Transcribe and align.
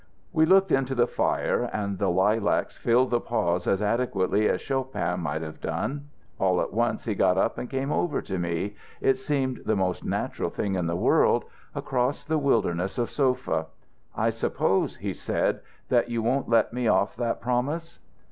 "'We 0.33 0.47
looked 0.47 0.71
into 0.71 0.95
the 0.95 1.05
fire 1.05 1.69
and 1.71 1.99
the 1.99 2.09
lilacs 2.09 2.75
filled 2.75 3.11
the 3.11 3.19
pause 3.19 3.67
as 3.67 3.83
adequately 3.83 4.49
as 4.49 4.59
Chopin 4.59 5.23
could 5.23 5.43
have 5.43 5.61
done. 5.61 6.09
All 6.39 6.59
at 6.59 6.73
once 6.73 7.05
he 7.05 7.13
got 7.13 7.37
up 7.37 7.59
and 7.59 7.69
came 7.69 7.91
over 7.91 8.19
to 8.23 8.39
me 8.39 8.73
it 8.99 9.19
seemed 9.19 9.61
the 9.63 9.75
most 9.75 10.03
natural 10.03 10.49
thing 10.49 10.73
in 10.73 10.87
the 10.87 10.95
world 10.95 11.45
across 11.75 12.25
that 12.25 12.37
wilderness 12.39 12.97
of 12.97 13.11
sofa. 13.11 13.67
"'I 14.15 14.31
suppose,' 14.31 14.95
he 14.95 15.13
said, 15.13 15.59
'that 15.89 16.09
you 16.09 16.23
won't 16.23 16.49
let 16.49 16.73
me 16.73 16.87
off 16.87 17.15
that 17.17 17.39
promise.' 17.39 17.99